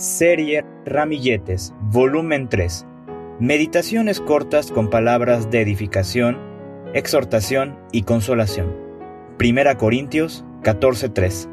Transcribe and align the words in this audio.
Serie 0.00 0.64
Ramilletes, 0.86 1.74
volumen 1.92 2.48
3. 2.48 2.86
Meditaciones 3.38 4.18
cortas 4.22 4.72
con 4.72 4.88
palabras 4.88 5.50
de 5.50 5.60
edificación, 5.60 6.38
exhortación 6.94 7.78
y 7.92 8.04
consolación. 8.04 8.74
Primera 9.36 9.76
Corintios 9.76 10.42
14:3. 10.62 11.50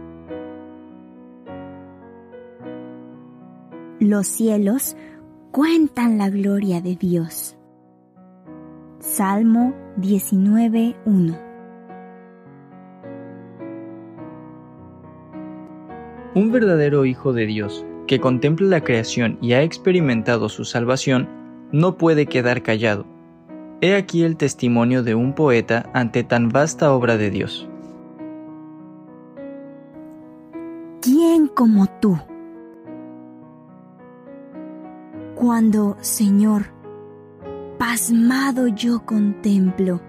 Los 4.00 4.28
cielos 4.28 4.96
cuentan 5.52 6.18
la 6.18 6.30
gloria 6.30 6.80
de 6.80 6.96
Dios. 6.96 7.58
Salmo 9.00 9.74
19:1 9.98 11.38
Un 16.34 16.52
verdadero 16.54 17.04
Hijo 17.04 17.34
de 17.34 17.46
Dios 17.46 17.86
que 18.08 18.20
contempla 18.20 18.68
la 18.68 18.82
creación 18.82 19.38
y 19.42 19.54
ha 19.54 19.62
experimentado 19.62 20.50
su 20.50 20.66
salvación, 20.66 21.28
no 21.72 21.98
puede 21.98 22.26
quedar 22.26 22.64
callado. 22.64 23.06
He 23.82 23.96
aquí 23.96 24.24
el 24.24 24.38
testimonio 24.38 25.04
de 25.04 25.14
un 25.14 25.34
poeta 25.34 25.90
ante 25.94 26.24
tan 26.24 26.50
vasta 26.50 26.92
obra 26.92 27.18
de 27.18 27.30
Dios. 27.30 27.68
¿Quién 31.02 31.48
como 31.48 31.86
tú? 32.00 32.18
Cuando, 35.36 35.96
Señor, 36.00 36.64
pasmado 37.78 38.68
yo 38.68 39.06
contemplo 39.06 40.02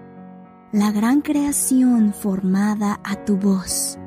la 0.71 0.91
gran 0.91 1.21
creación 1.21 2.13
formada 2.13 2.99
a 3.03 3.23
tu 3.25 3.37
voz. 3.37 3.99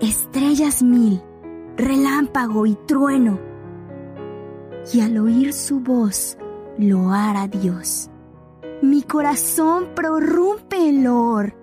Estrellas 0.00 0.82
mil 0.82 1.22
relámpago 1.80 2.66
y 2.66 2.74
trueno. 2.86 3.38
Y 4.92 5.00
al 5.00 5.18
oír 5.18 5.52
su 5.52 5.80
voz, 5.80 6.38
lo 6.78 7.10
hará 7.10 7.48
Dios. 7.48 8.10
Mi 8.82 9.02
corazón 9.02 9.88
prorrumpe 9.94 10.88
el 10.88 11.04
loor. 11.04 11.54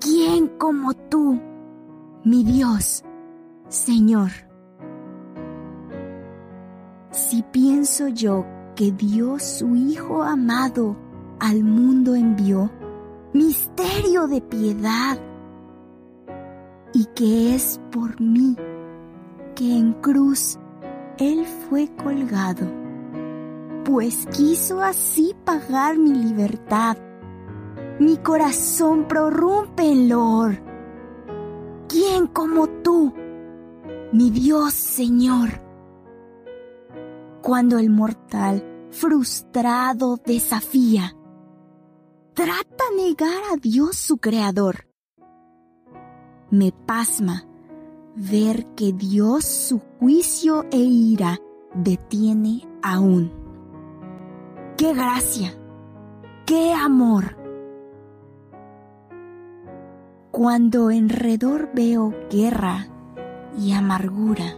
¿Quién 0.00 0.48
como 0.58 0.94
tú, 0.94 1.40
mi 2.24 2.44
Dios, 2.44 3.04
Señor? 3.68 4.30
Si 7.10 7.42
pienso 7.42 8.08
yo 8.08 8.44
que 8.76 8.92
Dios 8.92 9.42
su 9.42 9.74
Hijo 9.76 10.22
amado 10.22 10.96
al 11.40 11.64
mundo 11.64 12.14
envió, 12.14 12.70
misterio 13.32 14.26
de 14.26 14.40
piedad, 14.40 15.18
que 17.14 17.54
es 17.54 17.80
por 17.92 18.20
mí 18.20 18.56
que 19.54 19.76
en 19.76 19.92
cruz 19.94 20.58
Él 21.18 21.46
fue 21.46 21.88
colgado, 21.94 22.66
pues 23.84 24.26
quiso 24.26 24.82
así 24.82 25.34
pagar 25.44 25.96
mi 25.96 26.12
libertad. 26.12 26.96
Mi 28.00 28.16
corazón 28.16 29.06
prorrumpe 29.06 29.84
en 29.84 30.08
loor. 30.08 30.60
¿Quién 31.88 32.26
como 32.26 32.66
tú, 32.66 33.14
mi 34.12 34.30
Dios 34.30 34.74
Señor? 34.74 35.62
Cuando 37.40 37.78
el 37.78 37.90
mortal 37.90 38.64
frustrado 38.90 40.16
desafía, 40.16 41.14
trata 42.32 42.84
negar 42.96 43.42
a 43.52 43.56
Dios 43.56 43.94
su 43.94 44.16
Creador 44.16 44.93
me 46.54 46.70
pasma 46.70 47.44
ver 48.14 48.66
que 48.76 48.92
Dios 48.92 49.44
su 49.44 49.80
juicio 49.98 50.64
e 50.70 50.78
ira 50.78 51.40
detiene 51.74 52.62
aún. 52.80 53.32
¡Qué 54.76 54.94
gracia! 54.94 55.52
¡Qué 56.46 56.72
amor! 56.72 57.36
Cuando 60.30 60.90
enredor 60.90 61.70
veo 61.74 62.14
guerra 62.30 62.86
y 63.58 63.72
amargura, 63.72 64.56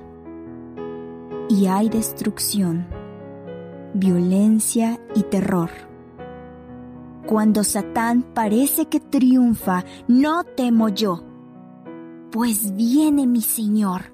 y 1.49 1.67
hay 1.67 1.89
destrucción, 1.89 2.87
violencia 3.95 5.01
y 5.15 5.23
terror. 5.23 5.71
Cuando 7.27 7.65
Satán 7.65 8.23
parece 8.23 8.87
que 8.87 9.01
triunfa, 9.01 9.85
no 10.09 10.45
temo 10.45 10.89
yo 10.89 11.26
pues 12.37 12.77
viene 12.77 13.27
mi 13.27 13.41
Señor. 13.41 14.13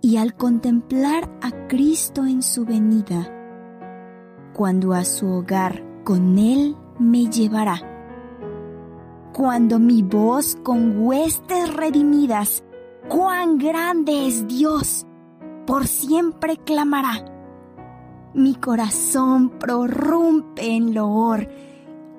Y 0.00 0.16
al 0.16 0.36
contemplar 0.36 1.28
a 1.42 1.66
Cristo 1.66 2.24
en 2.24 2.40
su 2.40 2.64
venida, 2.64 3.28
cuando 4.54 4.92
a 4.92 5.04
su 5.04 5.26
hogar 5.26 5.82
con 6.04 6.38
Él 6.38 6.76
me 7.00 7.26
llevará, 7.26 7.80
cuando 9.32 9.80
mi 9.80 10.04
voz 10.04 10.56
con 10.62 11.04
huestes 11.04 11.74
redimidas, 11.74 12.62
cuán 13.08 13.58
grande 13.58 14.28
es 14.28 14.46
Dios, 14.46 15.08
por 15.66 15.88
siempre 15.88 16.58
clamará. 16.58 17.24
Mi 18.34 18.54
corazón 18.54 19.58
prorrumpe 19.58 20.76
en 20.76 20.94
loor. 20.94 21.48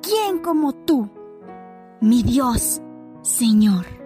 ¿Quién 0.01 0.39
como 0.39 0.73
tú, 0.73 1.09
mi 2.01 2.23
Dios? 2.23 2.81
Señor. 3.25 4.04